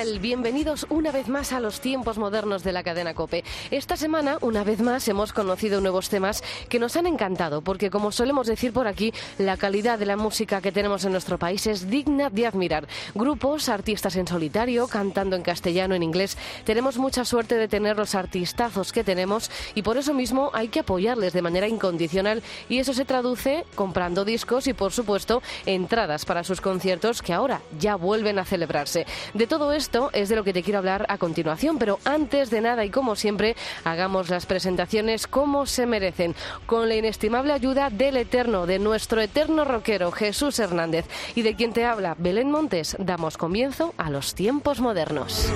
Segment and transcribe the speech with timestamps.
[0.00, 3.44] Bienvenidos una vez más a los tiempos modernos de la cadena Cope.
[3.70, 8.10] Esta semana, una vez más, hemos conocido nuevos temas que nos han encantado, porque como
[8.10, 11.90] solemos decir por aquí, la calidad de la música que tenemos en nuestro país es
[11.90, 12.88] digna de admirar.
[13.14, 16.38] Grupos, artistas en solitario, cantando en castellano, en inglés.
[16.64, 20.80] Tenemos mucha suerte de tener los artistazos que tenemos y por eso mismo hay que
[20.80, 26.42] apoyarles de manera incondicional y eso se traduce comprando discos y, por supuesto, entradas para
[26.42, 29.04] sus conciertos que ahora ya vuelven a celebrarse.
[29.34, 32.48] De todo esto esto es de lo que te quiero hablar a continuación, pero antes
[32.48, 37.90] de nada y como siempre, hagamos las presentaciones como se merecen, con la inestimable ayuda
[37.90, 42.94] del eterno, de nuestro eterno rockero Jesús Hernández y de quien te habla Belén Montes,
[43.00, 45.50] damos comienzo a los tiempos modernos.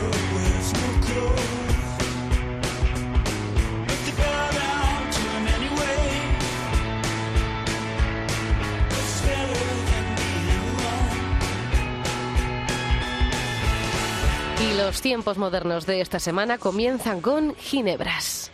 [14.85, 18.51] Los tiempos modernos de esta semana comienzan con Ginebras.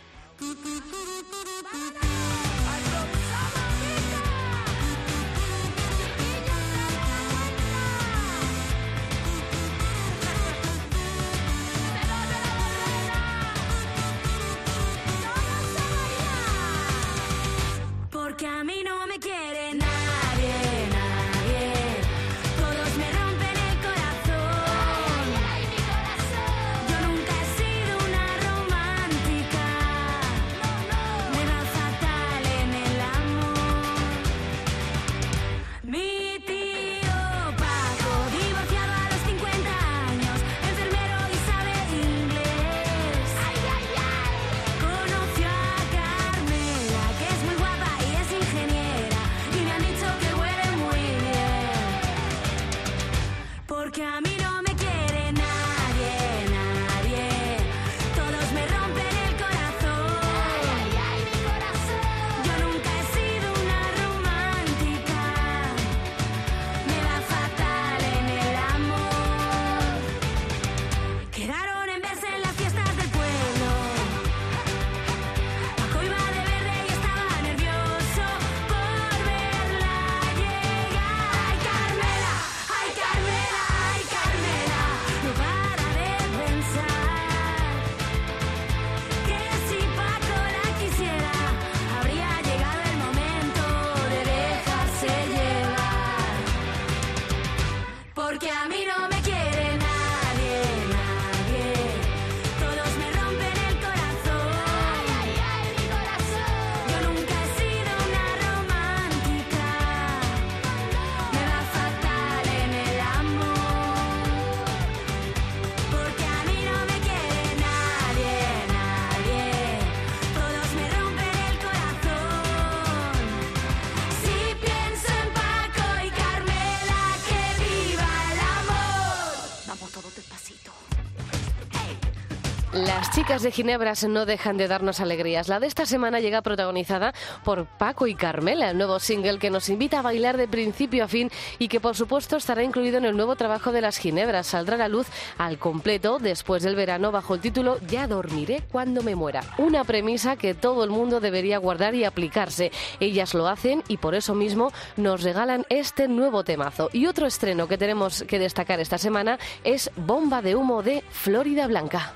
[133.31, 135.47] Chicas de Ginebras no dejan de darnos alegrías.
[135.47, 137.13] La de esta semana llega protagonizada
[137.45, 141.07] por Paco y Carmela, el nuevo single que nos invita a bailar de principio a
[141.07, 144.47] fin y que por supuesto estará incluido en el nuevo trabajo de las Ginebras.
[144.47, 149.01] Saldrá a la luz al completo después del verano bajo el título Ya dormiré cuando
[149.01, 149.45] me muera.
[149.57, 152.73] Una premisa que todo el mundo debería guardar y aplicarse.
[152.99, 156.89] Ellas lo hacen y por eso mismo nos regalan este nuevo temazo.
[156.91, 161.65] Y otro estreno que tenemos que destacar esta semana es Bomba de Humo de Florida
[161.67, 162.13] Blanca.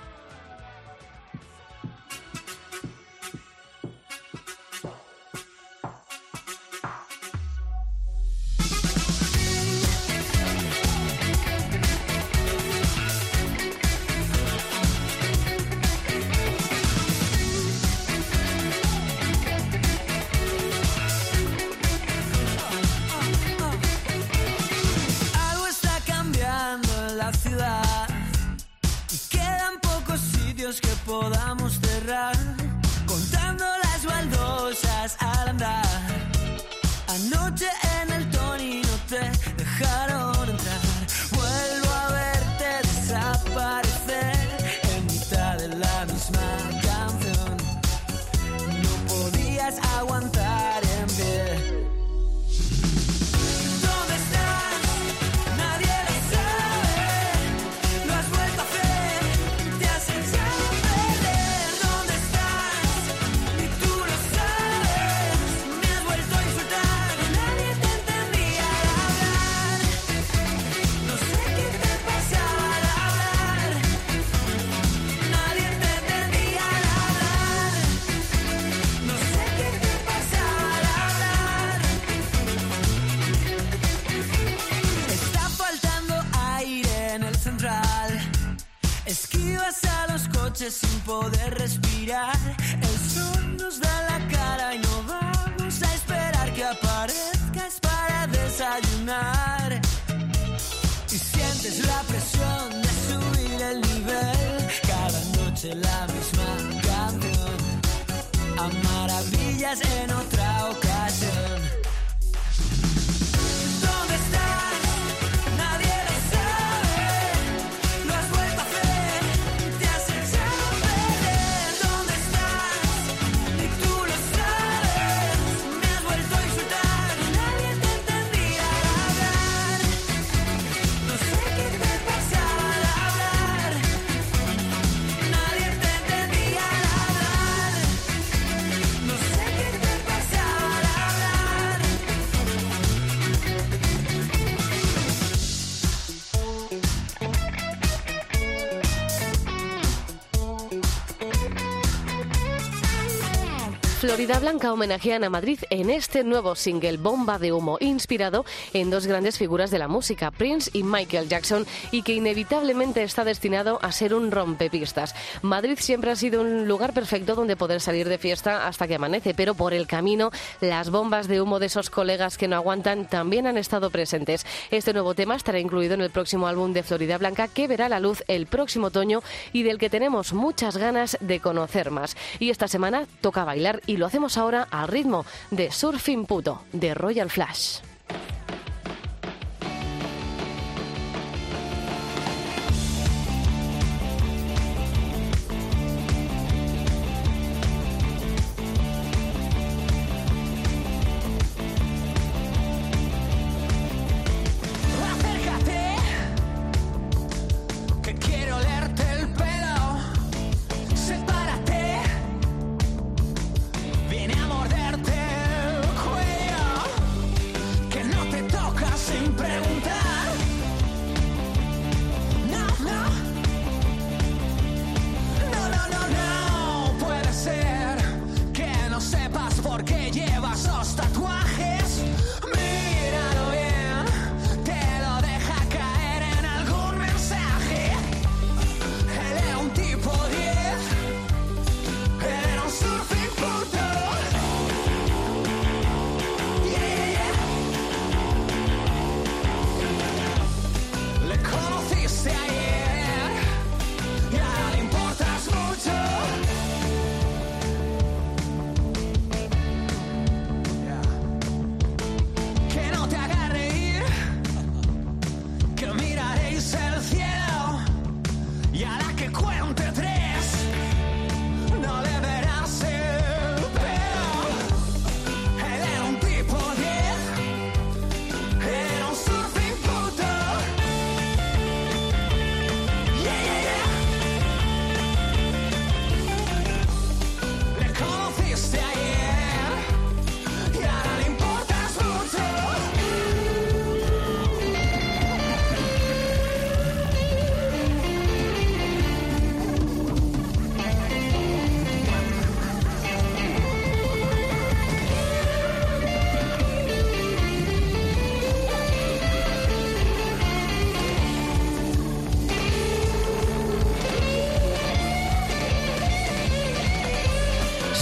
[154.16, 159.08] Florida Blanca homenajean a Madrid en este nuevo single Bomba de Humo, inspirado en dos
[159.08, 163.92] grandes figuras de la música, Prince y Michael Jackson, y que inevitablemente está destinado a
[163.92, 165.14] ser un rompepistas.
[165.42, 169.34] Madrid siempre ha sido un lugar perfecto donde poder salir de fiesta hasta que amanece,
[169.34, 173.48] pero por el camino las bombas de humo de esos colegas que no aguantan también
[173.48, 174.46] han estado presentes.
[174.72, 178.00] Este nuevo tema estará incluido en el próximo álbum de Florida Blanca que verá la
[178.00, 179.22] luz el próximo otoño
[179.52, 182.16] y del que tenemos muchas ganas de conocer más.
[182.40, 186.94] Y esta semana toca bailar y lo hacemos ahora al ritmo de Surfing Puto de
[186.94, 187.80] Royal Flash.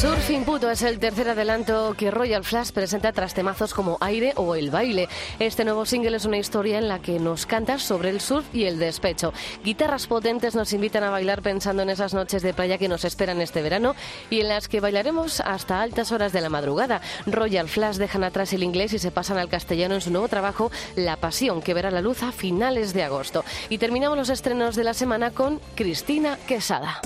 [0.04, 4.54] Surfing Puto es el tercer adelanto que Royal Flash presenta tras temazos como Aire o
[4.54, 5.08] El Baile.
[5.40, 8.66] Este nuevo single es una historia en la que nos canta sobre el surf y
[8.66, 9.32] el despecho.
[9.64, 13.40] Guitarras potentes nos invitan a bailar pensando en esas noches de playa que nos esperan
[13.40, 13.96] este verano
[14.30, 17.00] y en las que bailaremos hasta altas horas de la madrugada.
[17.26, 20.70] Royal Flash dejan atrás el inglés y se pasan al castellano en su nuevo trabajo
[20.98, 23.46] La Pasión, que verá la luz a finales de agosto.
[23.70, 27.00] Y terminamos los estrenos de la semana con Cristina Quesada.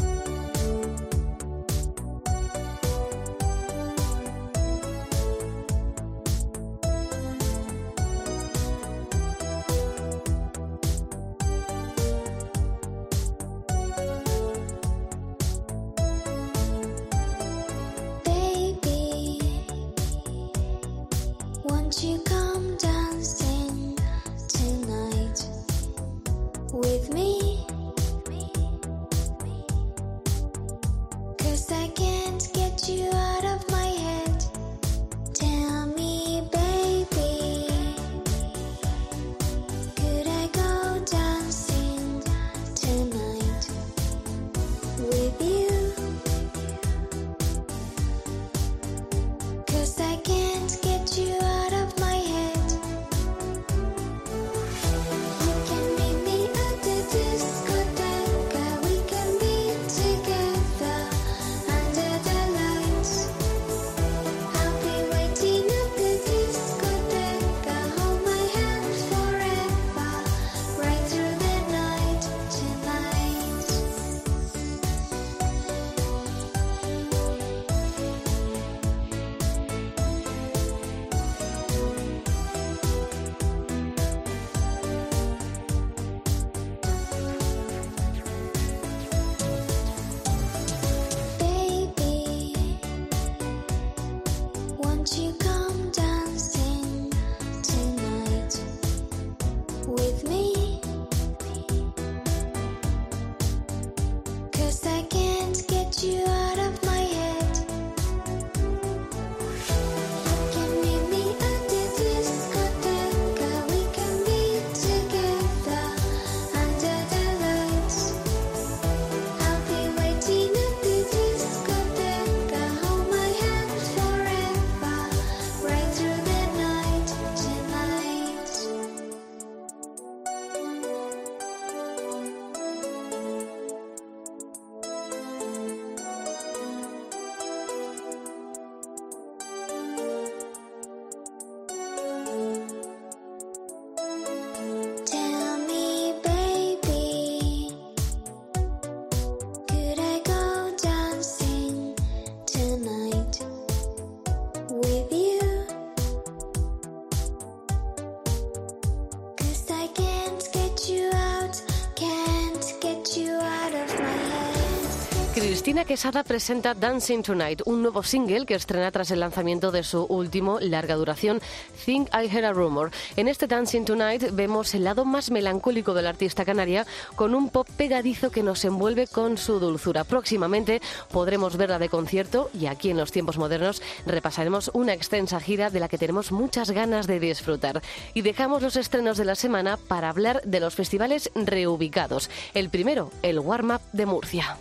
[165.39, 170.03] Cristina Quesada presenta Dancing Tonight, un nuevo single que estrena tras el lanzamiento de su
[170.05, 171.41] último larga duración,
[171.85, 172.89] Think I Heard a Rumor.
[173.15, 177.49] En este Dancing Tonight vemos el lado más melancólico de la artista canaria con un
[177.49, 180.05] pop pegadizo que nos envuelve con su dulzura.
[180.05, 185.69] Próximamente podremos verla de concierto y aquí en los tiempos modernos repasaremos una extensa gira
[185.69, 187.83] de la que tenemos muchas ganas de disfrutar.
[188.15, 192.31] Y dejamos los estrenos de la semana para hablar de los festivales reubicados.
[192.55, 194.57] El primero, el Warm Up de Murcia.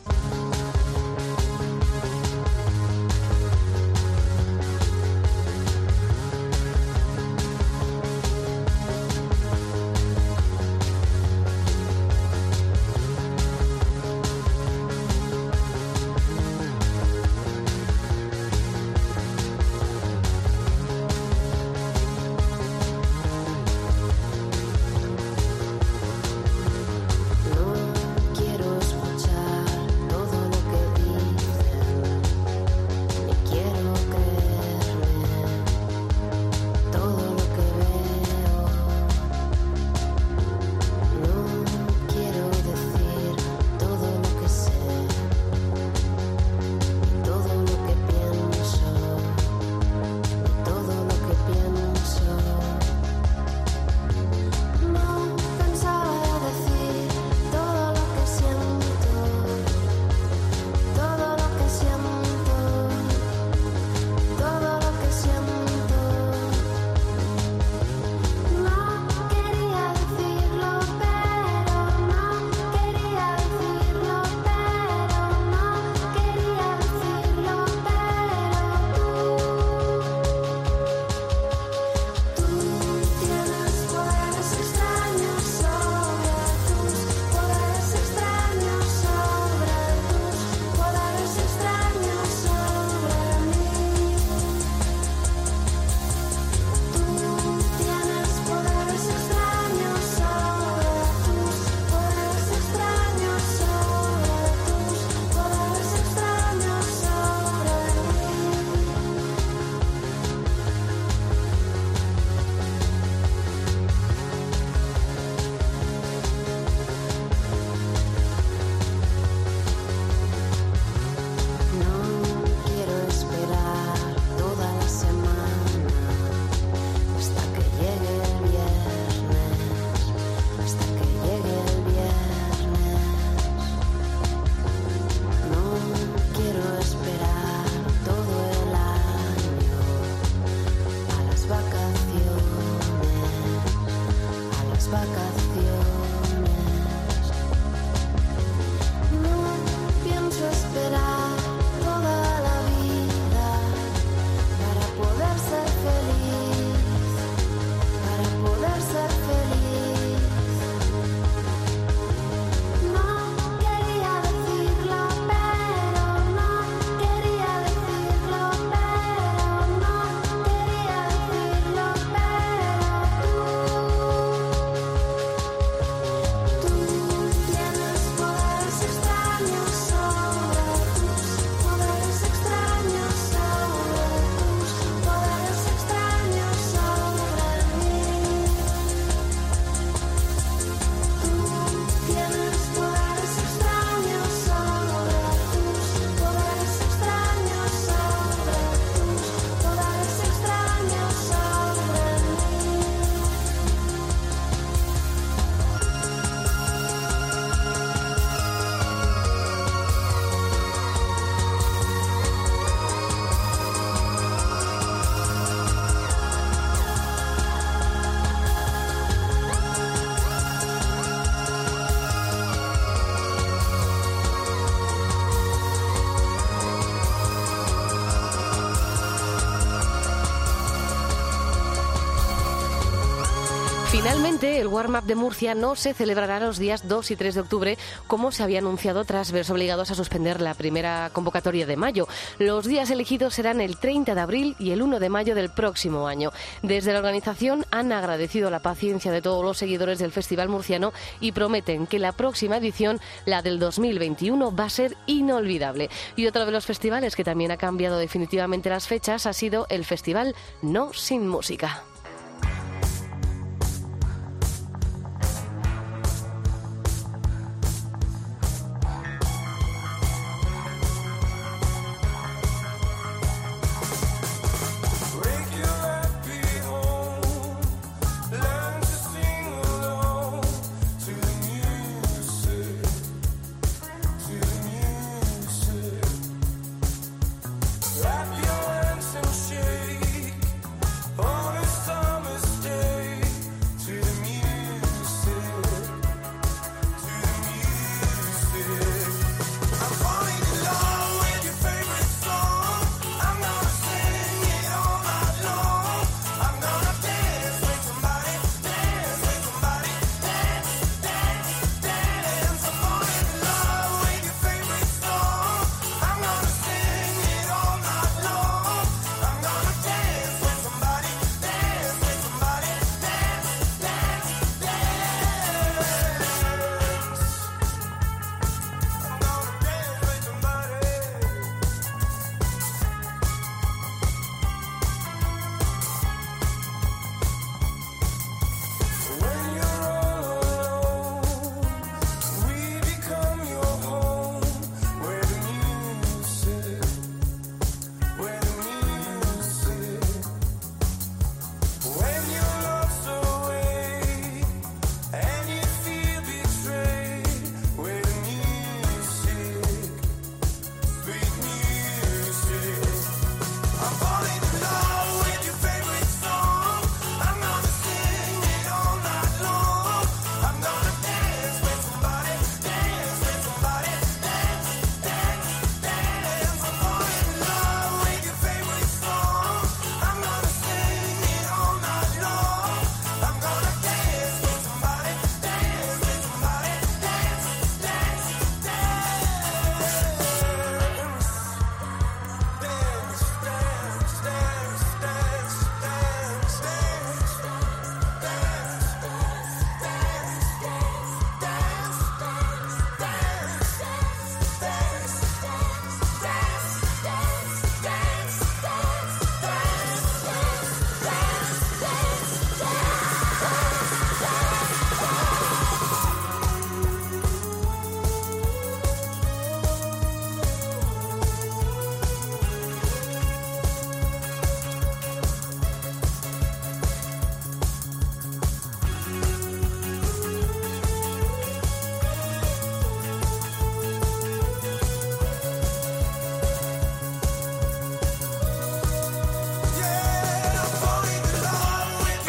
[234.07, 237.41] Finalmente, el Warm Up de Murcia no se celebrará los días 2 y 3 de
[237.41, 242.07] octubre, como se había anunciado tras verse obligados a suspender la primera convocatoria de mayo.
[242.39, 246.07] Los días elegidos serán el 30 de abril y el 1 de mayo del próximo
[246.07, 246.31] año.
[246.63, 251.33] Desde la organización han agradecido la paciencia de todos los seguidores del Festival Murciano y
[251.33, 255.91] prometen que la próxima edición, la del 2021, va a ser inolvidable.
[256.15, 259.85] Y otro de los festivales que también ha cambiado definitivamente las fechas ha sido el
[259.85, 261.83] Festival No Sin Música.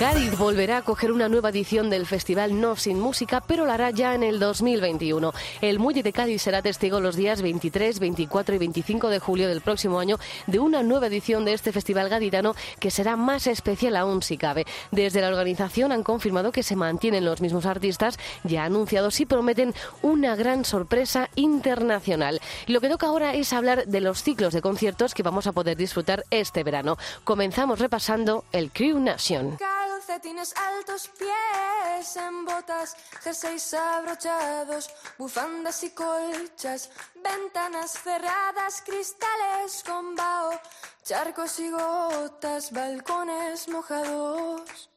[0.09, 3.91] Cádiz volverá a coger una nueva edición del festival No Sin Música, pero lo hará
[3.91, 5.33] ya en el 2021.
[5.59, 9.59] El Muelle de Cádiz será testigo los días 23, 24 y 25 de julio del
[9.59, 14.23] próximo año de una nueva edición de este festival gaditano que será más especial aún
[14.23, 14.65] si cabe.
[14.91, 19.73] Desde la organización han confirmado que se mantienen los mismos artistas ya anunciados y prometen
[20.03, 22.39] una gran sorpresa internacional.
[22.67, 25.75] Lo que toca ahora es hablar de los ciclos de conciertos que vamos a poder
[25.75, 26.97] disfrutar este verano.
[27.25, 29.57] Comenzamos repasando el Crew Nation.
[29.97, 40.51] Calcetines altos, pies en botas, jerseys abrochados, bufandas y colchas, ventanas cerradas, cristales con vaho,
[41.03, 44.91] charcos y gotas, balcones mojados.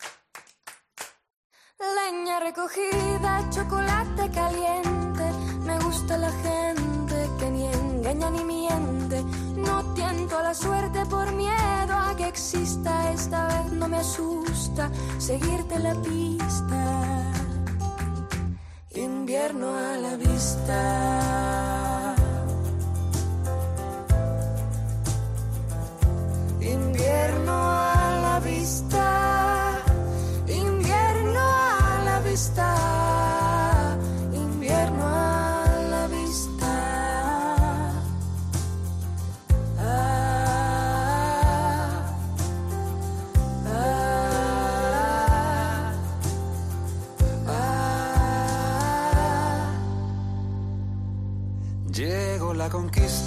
[1.79, 5.25] Leña recogida, chocolate caliente,
[5.65, 8.60] me gusta la gente que ni engaña ni miente.
[10.31, 14.89] No tiento a la suerte por miedo a que exista, esta vez no me asusta
[15.19, 17.33] seguirte la pista.
[18.95, 22.15] Invierno a la vista.
[26.61, 29.00] Invierno a la vista.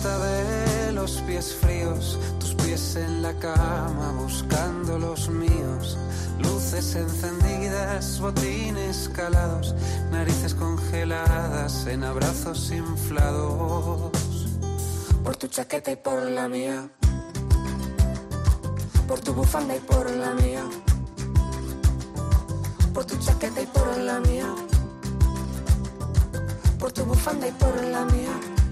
[0.04, 5.98] De los pies fríos, tus pies en la cama buscando los míos,
[6.40, 9.74] luces encendidas, botines calados,
[10.12, 14.12] narices congeladas en abrazos inflados.
[15.24, 16.90] por tu chaqueta y por la mía,
[19.08, 20.66] por tu bufanda y por la mía,
[22.94, 24.54] por tu chaqueta y por la mía,
[26.78, 28.63] por tu bufanda y por la mía.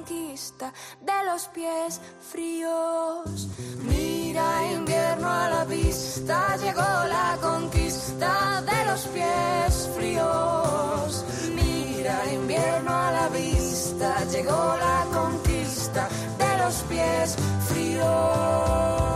[0.00, 2.00] De los pies
[2.32, 3.48] fríos.
[3.82, 11.24] Mira, invierno a la vista, llegó la conquista de los pies fríos.
[11.54, 16.08] Mira, invierno a la vista, llegó la conquista
[16.38, 17.36] de los pies
[17.68, 19.09] fríos.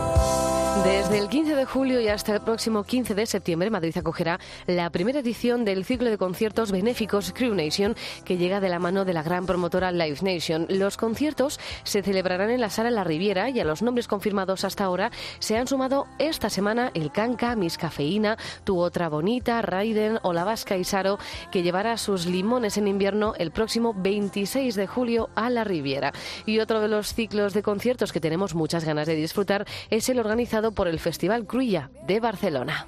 [0.85, 4.91] Desde el 15 de julio y hasta el próximo 15 de septiembre, Madrid acogerá la
[4.91, 9.13] primera edición del ciclo de conciertos benéficos Crew Nation, que llega de la mano de
[9.13, 10.67] la gran promotora Live Nation.
[10.69, 14.83] Los conciertos se celebrarán en la Sala La Riviera y a los nombres confirmados hasta
[14.83, 20.33] ahora se han sumado esta semana el Canca, Miss Cafeína, Tu Otra Bonita, Raiden o
[20.33, 21.17] La Vasca y Saro,
[21.51, 26.13] que llevará sus limones en invierno el próximo 26 de julio a La Riviera.
[26.45, 30.19] Y otro de los ciclos de conciertos que tenemos muchas ganas de disfrutar es el
[30.19, 32.87] organizado por el Festival Cruilla de Barcelona.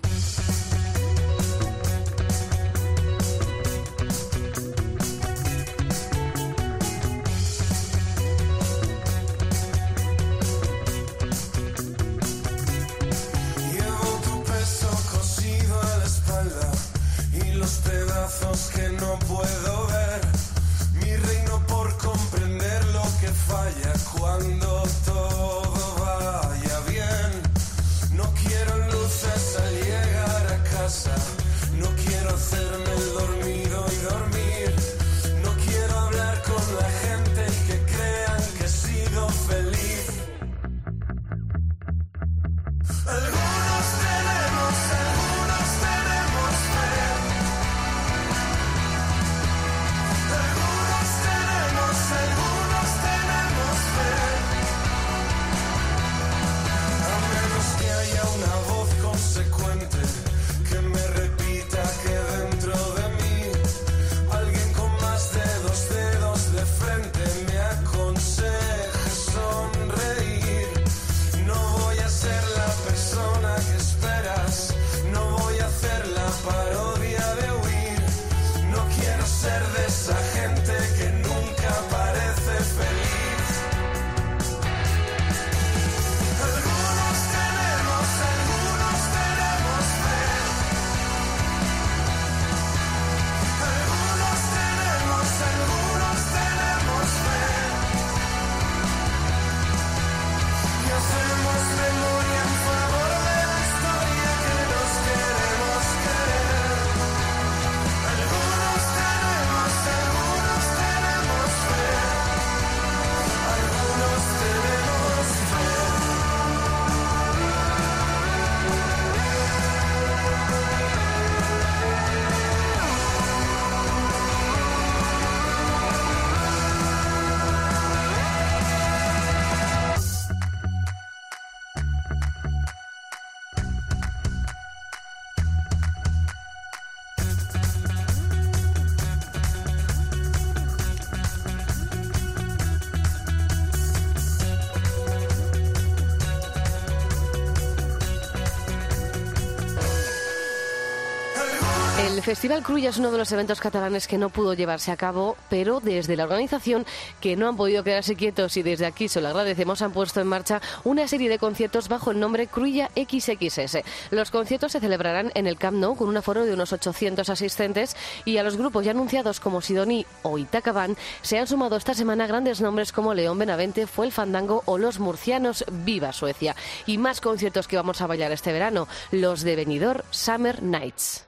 [152.27, 155.79] Festival Cruïlla es uno de los eventos catalanes que no pudo llevarse a cabo, pero
[155.79, 156.85] desde la organización,
[157.21, 160.27] que no han podido quedarse quietos y desde aquí se lo agradecemos, han puesto en
[160.27, 163.77] marcha una serie de conciertos bajo el nombre Cruïlla XXS.
[164.11, 167.95] Los conciertos se celebrarán en el Camp Nou con un aforo de unos 800 asistentes
[168.25, 172.27] y a los grupos ya anunciados como Sidoní o Itacabán se han sumado esta semana
[172.27, 176.57] grandes nombres como León Benavente, Fue el Fandango o los murcianos Viva Suecia.
[176.85, 181.25] Y más conciertos que vamos a bailar este verano, los de Benidorm Summer Nights.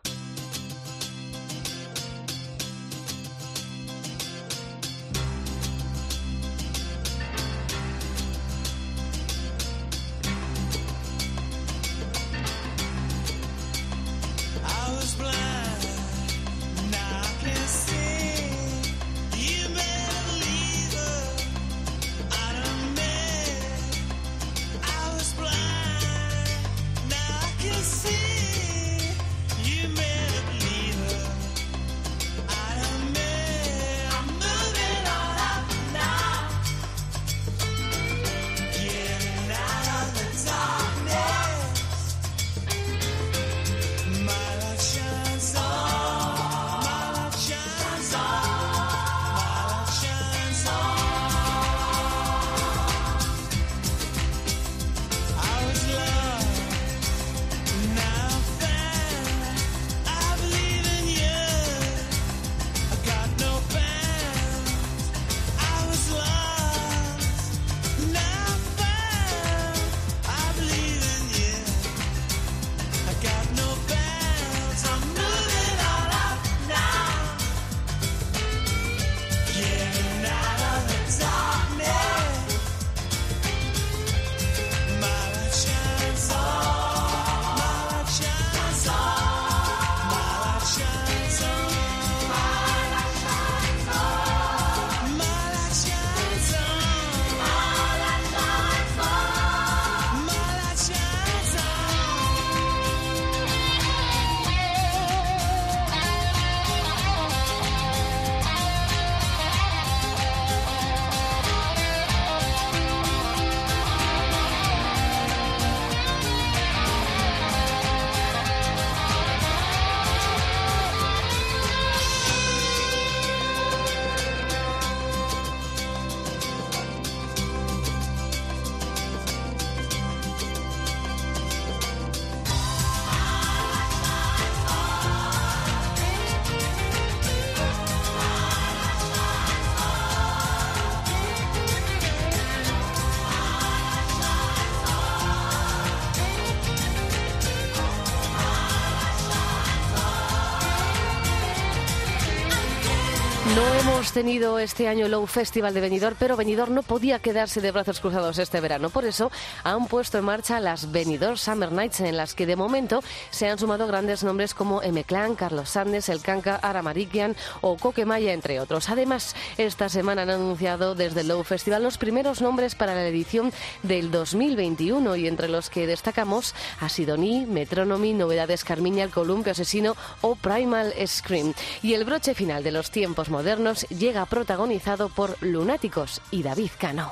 [154.13, 157.99] Tenido este año el Low Festival de Benidorm, pero Benidorm no podía quedarse de brazos
[157.99, 158.89] cruzados este verano.
[158.89, 159.31] Por eso
[159.63, 163.59] han puesto en marcha las Benidorm Summer Nights, en las que de momento se han
[163.59, 168.89] sumado grandes nombres como M-Clan, Carlos Sandes, El Canca, Ara Marikian o Coquemaya, entre otros.
[168.89, 173.51] Además, esta semana han anunciado desde el Low Festival los primeros nombres para la edición
[173.83, 179.95] del 2021 y entre los que destacamos a Sidoní, Metronomy, Novedades Carmiña, El Columpio Asesino
[180.21, 181.53] o Primal Scream.
[181.83, 187.11] Y el broche final de los tiempos modernos llega protagonizado por Lunáticos y David Cano.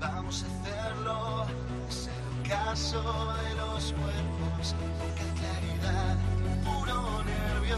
[0.00, 1.46] Vamos a hacerlo,
[1.88, 6.16] es el caso de los cuerpos, poca claridad,
[6.64, 7.76] puro nervio,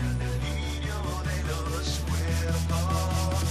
[0.00, 3.44] el delirio de los cuerpos.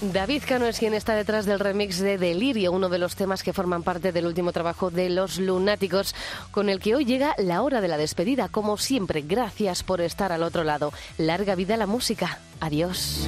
[0.00, 3.52] David Cano es quien está detrás del remix de Delirio, uno de los temas que
[3.52, 6.14] forman parte del último trabajo de Los Lunáticos,
[6.50, 8.48] con el que hoy llega la hora de la despedida.
[8.48, 10.92] Como siempre, gracias por estar al otro lado.
[11.18, 12.38] Larga vida la música.
[12.60, 13.26] Adiós.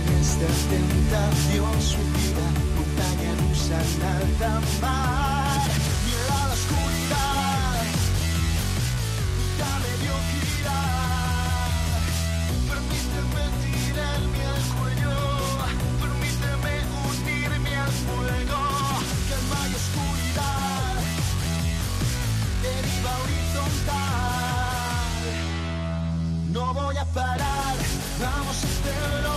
[28.22, 29.34] Vamos a este hacerlo,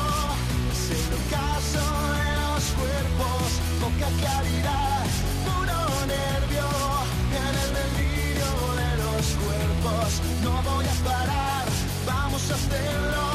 [0.72, 3.48] es el ocaso de los cuerpos,
[3.82, 5.06] poca claridad,
[5.44, 6.68] puro nervio,
[7.34, 11.66] en el delirio de los cuerpos, no voy a parar,
[12.06, 13.35] vamos a hacerlo.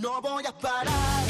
[0.00, 1.29] No voy a parar.